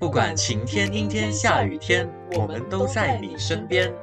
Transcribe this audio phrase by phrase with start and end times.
[0.00, 3.94] 不管晴天、阴天、下雨天，我们都在你身边。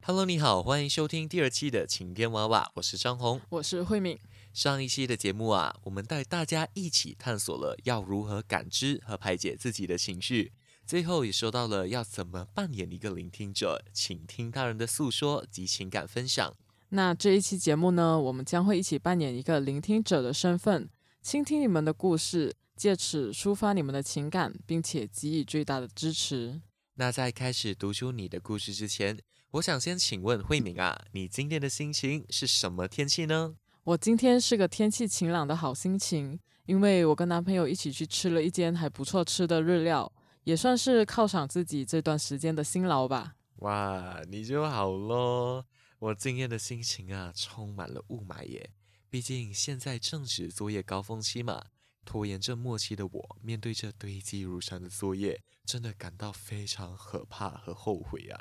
[0.00, 4.18] Hello，你好，欢迎收听第二期的晴天娃娃，我是张红，我是慧敏。
[4.54, 10.50] 上一期的节目啊，我们带大家一起探索了要如何感知和排解自己的情绪，
[10.86, 16.54] 最后也说到了要怎么扮演一个聆听者，倾听他人的诉说及情感分享。
[16.88, 20.88] 那这一期节目呢，我们将会一起扮演一个聆听者的身份，
[21.20, 22.54] 倾听你们的故事。
[22.80, 26.62] 借此抒发你们的情感，并且给予最大的支持。
[26.94, 29.18] 那在开始读出你的故事之前，
[29.50, 33.54] 我想先请问慧敏啊，你今天的心情是什么天气呢？
[33.84, 40.10] 我今天是个天气晴朗的好心情，因为我跟男朋友一起去吃了一间还不错吃的日料，
[40.44, 43.34] 也算是犒赏自己这段时间的辛劳吧。
[43.56, 45.66] 哇，你就好咯。
[45.98, 48.70] 我今天的心情啊，充满了雾霾耶，
[49.10, 51.66] 毕竟现在正值作业高峰期嘛。
[52.04, 58.40] 拖延症末期的我，面对这堆积如山的作业，真的感到非常可怕和后悔啊！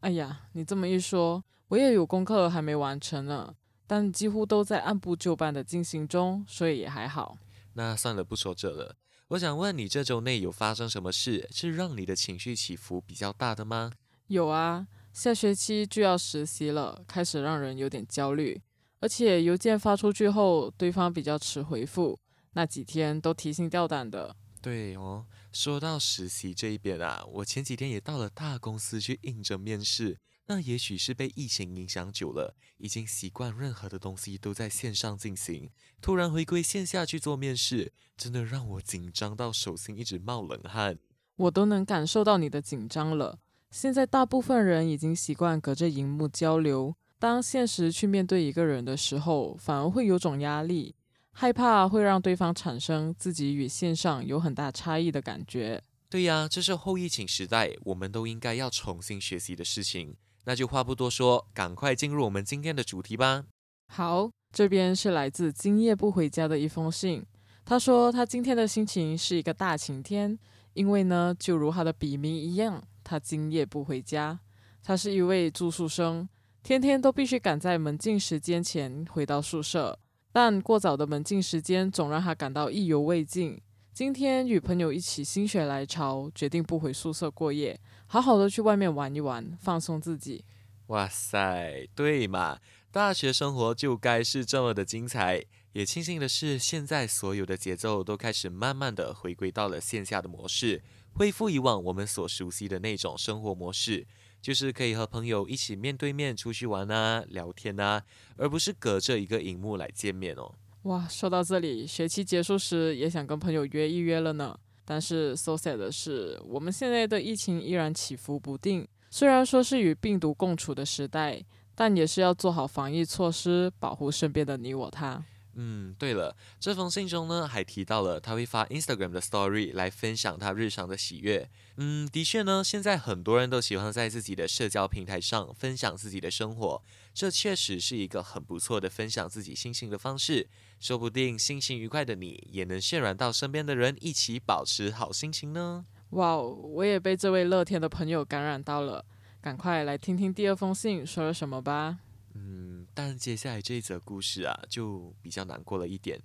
[0.00, 3.54] 哎呀，你这么一说，我也有功课还没完成呢，
[3.86, 7.36] 但几乎都在按部就班的进行中，所以也还好。
[7.74, 8.96] 那算了，不说这了。
[9.28, 13.92] 我想问你，这周内有发生什么事，是让你的情绪起伏比较大的吗？
[14.28, 18.62] 有啊，下学期就要实习了，开始让人有点焦虑，
[19.00, 22.18] 而且邮件发出去后，对方比较迟回复。
[22.52, 24.36] 那几天都提心吊胆的。
[24.60, 30.18] 对哦，说到实习这一边啊，我前几天也到了大公司去应征面试。
[30.50, 40.98] 那也许是被疫情影响久了，已经习惯任何的东西都在线上进行，突然回归线下去做面试，真的让我紧张到手心一直冒冷汗。
[41.36, 43.38] 我都能感受到你的紧张了。
[43.70, 50.96] 现在大部分人已经习惯隔着荧幕交流，当现实去面对一个人的时候，反而会有种压力。
[51.40, 55.80] 害怕会让对方产生自己与线上有很大差异的感觉。
[56.10, 60.16] 对呀，这是后疫情时代，我们都应该要重新学习的事情。
[60.46, 63.44] 那就话不多说，赶快进入我们今天的主题吧。
[63.86, 67.24] 好，这边是来自今夜不回家的一封信。
[67.64, 70.36] 他说他今天的心情是一个大晴天，
[70.72, 74.40] 因为呢，就如他的笔名一样，他今夜不回家。
[74.82, 76.28] 他是一位住宿生，
[76.64, 80.00] 天天都必须赶在门禁时间前回到宿舍。
[80.40, 83.60] 但过早的门禁时间总让他感到意犹未尽。
[83.92, 90.44] 今天与朋友一起心血来潮，决定不回宿舍过夜，好好的去外面玩一玩，放松自己。
[90.86, 92.60] 哇塞，对嘛，
[92.92, 95.44] 大学生活就该是这么的精彩。
[95.72, 100.84] 也庆幸的是，现在所有的节奏都开始慢慢的回归到了线下的模式，
[101.14, 104.06] 恢复以往我们所熟悉的那种生活模式。
[104.40, 108.02] 就是可以和朋友一起面对面出去玩啊、聊天啊，
[108.36, 110.54] 而不是隔着一个荧幕来见面哦。
[110.82, 114.58] 哇，说到这里，学期结束时也想跟朋友约一约了呢。
[114.84, 118.86] 但是 so sad 的是，我们现在的疫情依然起伏不定。
[119.10, 121.44] 虽然说是与病毒共处的时代，
[121.74, 125.22] 但也是要做好防疫措施，保护身边的你我他。
[125.60, 131.50] 嗯，对了，这封信中呢还提到了他会发 Instagram 的 Story 来分享他日常的喜悦。
[131.78, 136.80] 嗯，的确呢，现在很多人都喜欢在自己的社交平台上分享自己的生活，
[137.12, 140.48] 这确实是一个很不错的分享自己心情的方式。
[140.78, 145.84] 说不定心情愉快的你也能渲染到身边的人，一起保持好心情呢。
[146.10, 149.04] 哇，我也被这位乐天的朋友感染到了，
[149.40, 151.98] 赶快来听听第二封信说了什么吧。
[152.40, 156.22] 嗯，但接下来这则故事啊，就比较难过了一点。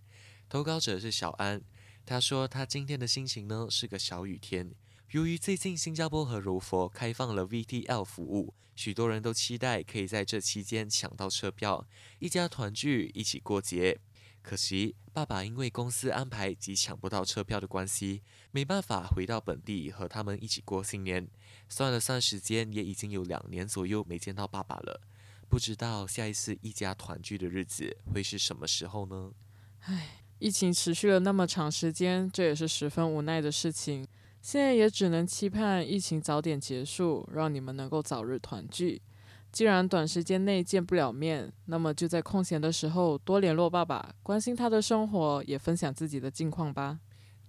[0.47, 1.63] 投稿者是小安，
[2.05, 4.73] 他说他今天的心情呢是个小雨天。
[5.11, 11.87] 由于最近新加坡和柔佛开放了 VTL 服务，许多人都期待可以在这期间抢到车票，
[12.19, 13.99] 一家团聚，一起过节。
[14.41, 18.21] 可惜爸爸因为公司安排及抢不到车票的关系，
[18.51, 21.27] 没办法回到本地和他们一起过新年。
[21.69, 25.01] 算了算时间，也已经有两年左右没见到爸爸了。
[25.53, 29.31] 不知道下一次一家团聚的日子会是什么时候呢？
[29.81, 34.03] 唉，疫情持续了那么长时间，这也是十分无奈的事情。
[34.41, 38.99] 现在也只能期盼疫情早点结束，让你们能够早日团聚。
[39.51, 46.99] 既然短时间内见不了面，那么就在空闲的时候多联络爸爸，关心他的生活，也分享自己的近况吧。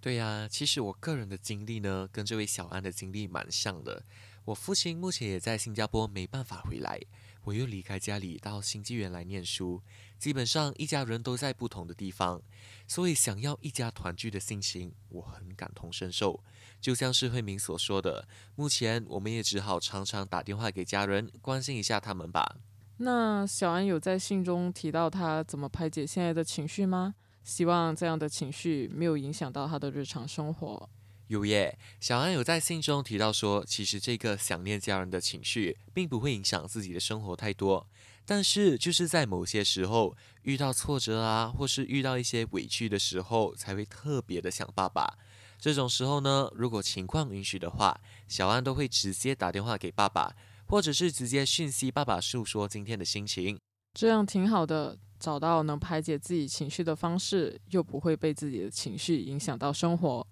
[0.03, 4.05] 对呀，其实我个人的经历呢，跟这位小安的经历蛮像的。
[4.47, 7.01] 我父亲目前也在新加坡，没办法回来。
[7.45, 9.83] 我又离开家里到新纪元来念书，
[10.19, 12.41] 基本上一家人都在不同的地方，
[12.87, 16.43] 所以想要一家团聚的心情，我很感同身受。
[16.81, 22.57] 就像是慧明所说的，目前我们也只好常常打电话给家人，关心一下他们吧。
[22.99, 27.15] 那小安有在信中提到他怎么排解现在的情绪吗？
[27.43, 30.89] 希望这样的情绪没有影响到他的日常生活。
[31.35, 37.85] 有耶，小安有在信中提到说，其实这个想念家人的情绪，并不会影响自己的生活太多。
[38.25, 45.19] 但是就是在某些时候遇到挫折啊，或是遇到一些委屈的时候，才会特别的想爸爸。
[45.59, 50.33] 这种时候呢，如果情况允许的话，小安都会直接打电话给爸爸，
[50.67, 53.59] 或者是直接讯息爸爸诉说今天的心情。
[53.95, 60.27] 这样挺好的，找到能排解自己情绪的方式，又不会被自己的情绪影响到生活。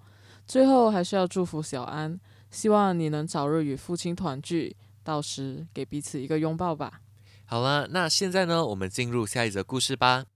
[0.53, 2.21] 最后还是要祝福小安，
[2.51, 7.01] 希望你能早日与父亲团聚，到时给彼此一个拥抱吧。
[7.47, 10.27] 好了，那现在呢，我们进入下一则故事吧。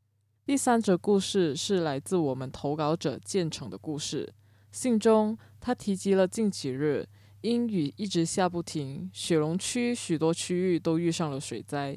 [0.46, 4.32] 第三则故事是来自我们投稿者建成的故事。
[4.72, 7.06] 信中他提及了近几日
[7.42, 11.94] 因雨一直下不停，雪龙区许多区域都遇上了水灾。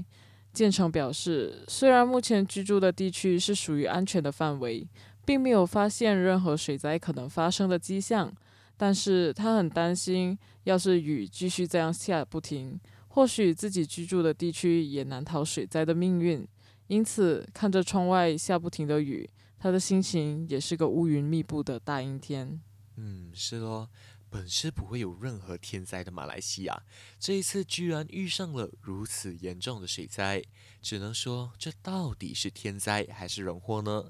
[0.51, 4.86] 建成表示，虽然目前居住的地区是属于安全的范围。
[5.29, 8.35] 并没有发现任何水灾可能发生的迹象，
[8.75, 12.79] 但是他很担心，要是雨继续这样下不停，
[13.09, 16.47] 或许自己居住的地区也难逃水灾的命运。
[16.87, 19.29] 因此，看着窗外下不停的雨，
[19.59, 22.59] 他的心情也是个乌云密布的大阴天。
[22.95, 23.87] 嗯，是咯，
[24.31, 26.81] 本是不会有任何天灾的马来西亚，
[27.19, 30.43] 这一次居然遇上了如此严重的水灾，
[30.81, 34.05] 只能说这到底是天灾还是人祸呢？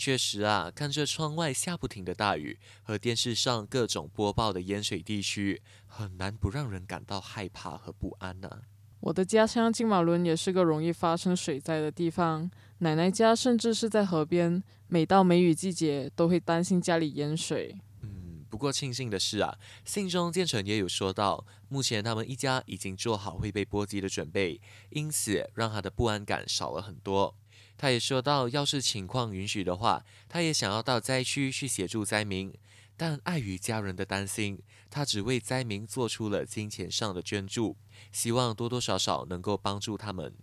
[0.00, 8.62] 确实啊，看着窗外下不停的大雨和电视上各种播报的淹水地区，很难不让人感到害怕和不安呢。
[9.00, 17.78] 我的家乡金马伦也是个容易发生水灾的地方，奶奶家甚至是在河边，每到梅雨季节都会担心家里淹水。
[18.00, 27.36] 嗯，不过庆幸的是啊，信中建成也有说到，目前他们一家已经做好会被波及的准备，因此让他的不安感少了很多。
[27.80, 32.52] 他也说到，要是情况允许的话，他也想要到灾区去协助灾民，
[32.94, 34.60] 但碍于家人的担心，
[34.90, 37.78] 他只为灾民做出了金钱上的捐助，
[38.12, 40.34] 希望多多少少能够帮助他们。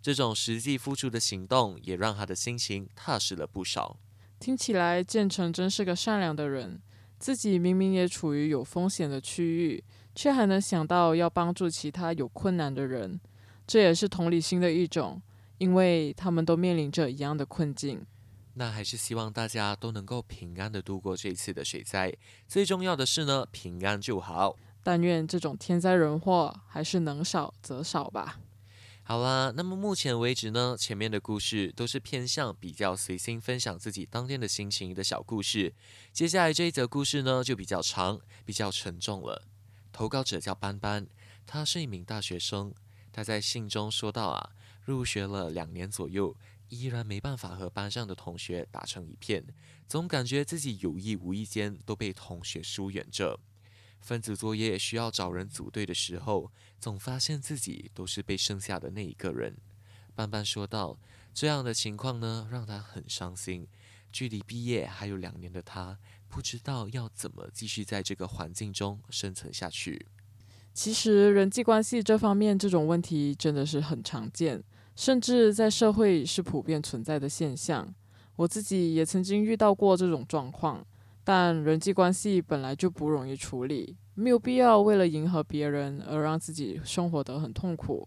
[0.00, 3.98] 这种实际付出的行动，也让他的心情踏实了不少。
[4.38, 6.80] 听起来建成真是个善良的人，
[7.18, 9.82] 自己明明也处于有风险的区域，
[10.14, 13.20] 却还能想到要帮助其他有困难的人，
[13.66, 15.20] 这也是同理心的一种。
[15.58, 18.04] 因为他们都面临着一样的困境，
[18.54, 22.14] 那还是希望大家都能够平安的度过这一次的水灾。
[22.46, 24.56] 最重要的是呢，平安就好。
[24.82, 28.38] 但愿这种天灾人祸还是能少则少吧。
[29.02, 35.74] 好啦，那么目前为止呢，前面的故事都是偏向比较随心分享自己当天的心情的小故事。
[36.12, 39.42] 接下来这一则故事呢，就比较长，比较沉重了。
[39.92, 41.06] 投稿者叫斑斑，
[41.46, 42.72] 他是一名大学生。
[43.12, 44.50] 他在信中说到啊。
[44.84, 46.36] 入学了两年左右，
[46.68, 49.44] 依然没办法和班上的同学打成一片，
[49.88, 53.40] 总感觉自己有意无意间都被同学疏远着。
[54.00, 59.56] 分组作业需要找人组队的时候，总发现自己都是被剩下的那一个人。
[60.14, 60.98] 班班说道
[61.32, 63.66] ：“这样的情况呢，让他很伤心。
[64.12, 65.98] 距离毕业还有两年的他，
[66.28, 70.06] 不知道要怎么继续在这个环境中生存下去。”
[70.74, 74.62] 其实人际关系这方面，这种问题真的是很常见。
[74.94, 77.94] 甚至在社会是普遍存在的现象，
[78.36, 80.86] 我自己也曾经遇到过这种状况。
[81.26, 88.06] 但人际关系本来就不容易处理，没有必要为了迎合别人而让自己生活得很痛苦。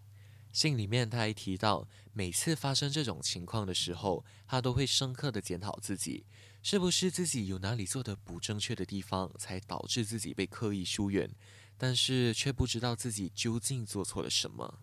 [0.52, 6.26] 信里面他还提到，每次发生这种情况的时候，他都会深刻的检讨自己，
[6.62, 11.28] 是不是自己有哪里做的不正确的地方，才导致自己被刻意疏远，
[11.76, 14.80] 但是却不知道自己究竟做错了什么。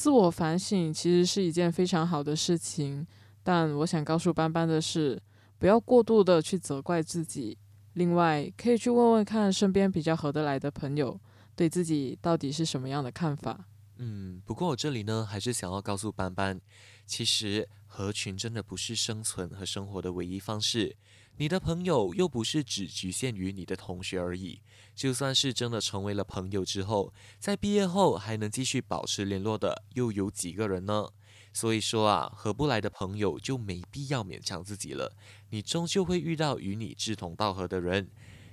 [0.00, 3.06] 自我反省其实是一件非常好的事情，
[3.42, 5.20] 但我想告诉班班的是，
[5.58, 7.58] 不要过度的去责怪自己。
[7.92, 11.20] 另外，可以去问问看身边比较合得来的朋友，
[11.54, 13.66] 对自己到底是什么样的看法。
[13.98, 16.58] 嗯，不过我这里呢，还是想要告诉班班，
[17.04, 20.96] 其实合群真的不是生存和生活的唯一方式。
[21.38, 24.60] 你的朋友又不是只局限于你的同学而已，
[24.94, 31.08] 就算是真的成为了朋友之后，在毕业后还能继续保持联络的又有几个人呢？
[31.52, 35.12] 所以说啊，合不来的朋友就没必要勉强自己了，
[35.48, 38.08] 你终究会遇到与你志同道合的人。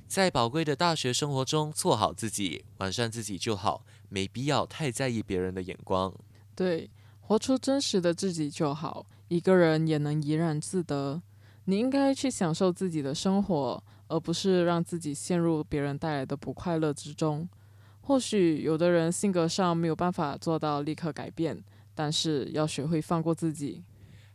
[0.07, 6.11] 在宝贵的大学生活中，做好自己，完善自己就好，没必要太在意别人的眼光。
[6.55, 6.89] 对，
[7.19, 11.21] 活出真实的自己就好，一个人也能怡然自得。
[11.65, 17.47] 你应该去享受自己的生活，而不是让自己陷入别人带来的不快乐之中。
[18.01, 21.61] 或许有的人性格上没有办法做到立刻改变，
[21.93, 23.83] 但是要学会放过自己。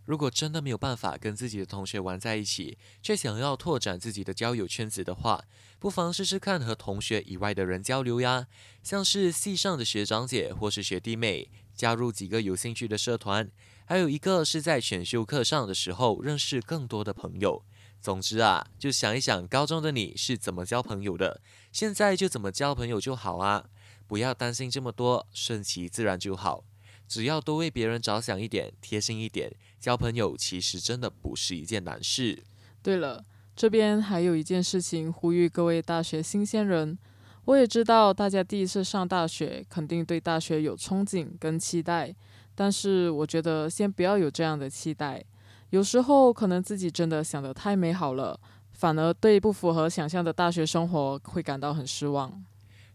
[0.05, 5.43] 如果真的没有办法跟自己的同学玩在一起，却想要拓展自己的交友圈子的话，
[5.79, 8.49] 不妨试试看和同学以外的人交流呀，
[8.83, 13.51] 像是系上的学长姐或是学弟妹，加入几个有兴趣的社团，
[13.85, 17.63] 还有一个是在选修课上的时候认识更多的朋友。
[18.01, 23.67] 总之啊，就想一想高中的你是怎么交朋友的，现在就怎么交朋友就好啊，
[24.09, 26.65] 不要担心这么多，顺其自然就好。
[27.07, 32.43] 只要多为别人着想一点，贴心一点，交朋友其实真的不是一件难事。
[32.83, 33.25] 对了，
[33.55, 36.99] 这边还有一件事情呼吁各位大学新鲜人。
[37.47, 42.15] 我也知道大家第一次上大学，肯定对大学有憧憬跟期待，
[42.55, 45.25] 但是我觉得先不要有这样的期待。
[45.71, 48.39] 有时候可能自己真的想得太美好了，
[48.71, 52.45] 反而对不符合想象的大学生活会感到很失望。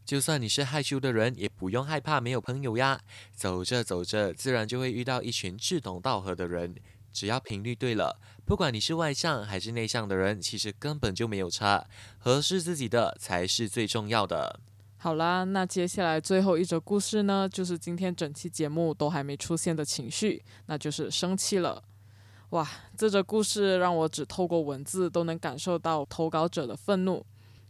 [0.06, 3.02] 就算你是害羞的人，也不用害怕没有朋友呀。
[3.34, 6.74] 走着走着，自然就会遇到一群志同道合的人。
[7.18, 11.84] 只要频率对了，不管你是外向还是内向的人，其实根本就没有差。
[12.20, 14.60] 合适自己的才是最重要的。
[14.98, 21.84] 好啦，那接下来最后一则故事呢，就是今天整期节目都还没出现的情绪，那就是生气了。
[22.52, 27.26] 哇，这则故事让我只透过文字都能感受到投稿者的愤怒。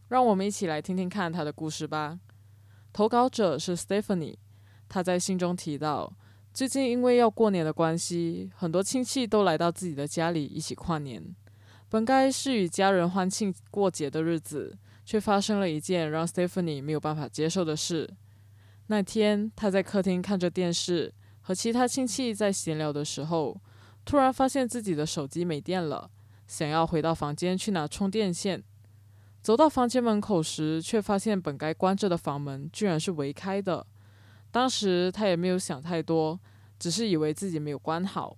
[0.10, 2.20] 让我们一起来听听看他的故事吧。
[2.92, 4.36] 投稿者是 Stephanie，
[4.90, 6.12] 他在信中提到，
[6.58, 11.24] 最近因为要过年的关系，很多亲戚都来到自己的家里一起跨年。
[11.88, 18.12] 本该是与家人欢庆过节的日子，却发生了一件让 Stephanie 没有办法接受的事。
[18.88, 23.62] 那天，他在客厅看着电视，和其他亲戚在闲聊的时候，
[24.04, 26.10] 突然发现自己的手机没电了，
[26.48, 28.64] 想要回到房间去拿充电线。
[29.44, 33.86] 走到房间门口时，却发现本该关着的房门居然是围开的。
[34.52, 36.40] 当时他也没有想太多，
[36.80, 38.38] 只是以为自己没有关好。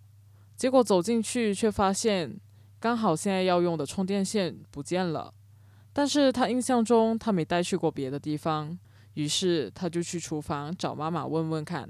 [0.55, 2.39] 结果走进去，却发现
[2.79, 5.33] 刚好现在要用的充电线不见了。
[5.93, 8.77] 但是他印象中他没带去过别的地方，
[9.13, 11.89] 于是他就去厨房找妈妈问问看。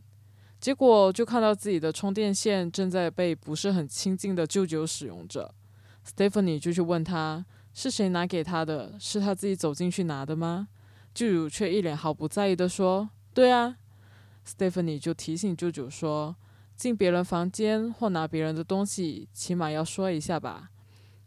[0.59, 5.53] 结果就看到自己的充电线正在被不是很亲近的舅舅使用着。
[6.05, 7.45] Stephanie 就去问他。
[7.71, 8.95] 是谁拿给他的？
[8.99, 10.67] 是他自己走进去拿的吗？
[11.13, 13.77] 舅舅却一脸毫不在意的说：“对啊。
[14.47, 16.35] ”Stephanie 就提醒舅舅说
[16.75, 20.69] ：“进别人房间或拿别人的东西，起码要说一下吧。”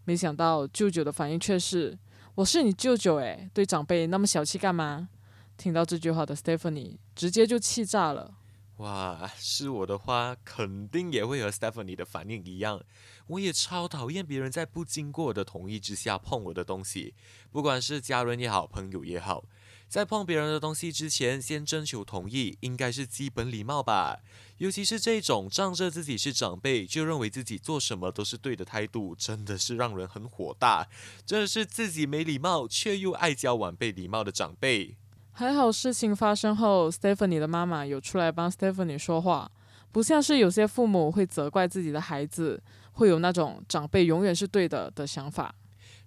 [0.05, 1.99] 没想到舅舅的反应却是
[2.37, 5.09] ：“我是你舅舅诶，对长辈那么小气干嘛？”
[5.57, 8.35] 听到这句话的 Stephanie 直接就气炸了。
[8.79, 12.83] 哇，是我的话，肯定也会和 Stephanie 的反应一样。
[13.29, 17.15] 我也超讨厌别人在不经过我的同意之下碰我的东西，
[17.53, 19.45] 不管是家人也好，朋友也好，
[19.93, 24.21] 在碰别人的东西之前，先征求同意，应该是基本礼貌吧。
[24.57, 30.89] 尤其是这种仗着自己是长辈，就认为自己做什么都是对的态度，真的是让人很火大。
[31.27, 34.97] 真的是自己没礼貌，却又爱教晚辈礼貌的长辈。
[35.33, 39.53] 还好事情发生后，Stephanie 的妈妈有出来帮 Stephanie 说话，
[39.93, 45.55] 不像是有些父母会责怪自己的孩子，会有那种长辈永远是对的的想法。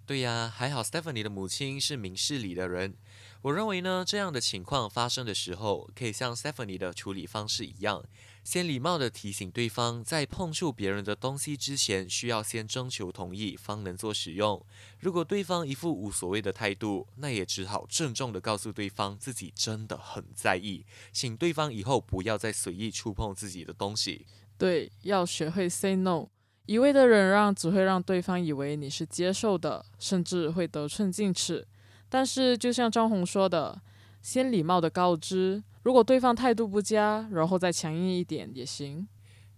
[0.08, 2.96] 对呀，还好 Stephanie 的母亲是明事理的人。
[3.46, 8.04] 我认为呢，这样的情况发生的时候，可以像 Stephanie 的处理方式一样。
[8.44, 14.66] 先礼貌地提醒对方，在碰触别人的东西之前，需要先征求同意，方能做使用。
[15.00, 24.26] 如果对方一副无所谓的态度，那也只好郑重地告诉对方自己真的很在意，请对方以后不要再随意触碰自己的东西。
[24.58, 26.30] 对，要学会 say no。
[26.66, 31.68] 一味的忍让只会让对方以为你是接受的，甚至会得寸进尺。
[32.10, 33.82] 但是，就像张红说的，
[34.22, 35.64] 先礼貌的告知。
[35.84, 39.08] 如果对方态度不佳，然后再强硬一点也行。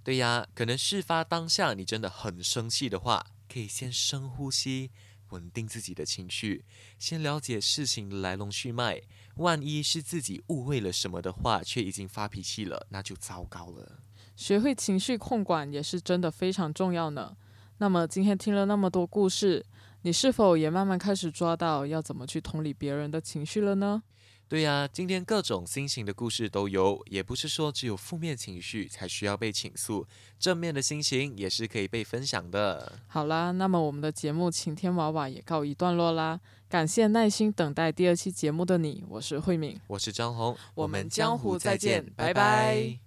[0.04, 4.92] 对呀，可能事发当下你真的很生气的话，可以先深呼吸，
[5.30, 6.66] 稳定自己的情绪，
[6.98, 9.02] 先了解事情的来龙去脉。
[9.36, 14.00] 万一是自己误会了什么的话，却已经发脾气了，那就糟糕了。
[14.36, 17.36] 学会情绪控管也是真的非常重要呢。
[17.80, 19.66] 那么今天听了那么多故事，
[20.08, 24.02] 你是否也慢慢开始抓到要怎么去同理别人的情绪了呢？
[24.48, 30.08] 对呀，今天各种心情的故事都有，也不是说只有负面情绪才需要被倾诉，
[30.40, 32.94] 正面的心情也是可以被分享的。
[33.08, 43.07] 好啦，那么我们的节目《晴天娃娃》也告一段落啦，感谢耐心等待第二期节目的你，我是慧敏，我是张红，我们江湖再见，拜拜。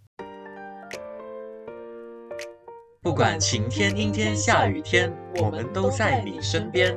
[3.02, 6.95] 不管晴天、阴天、下雨天，我们都在你身边。